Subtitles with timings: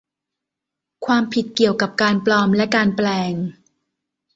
[1.05, 3.33] ความผิดเกี่ยวกับการปลอมและการแปลง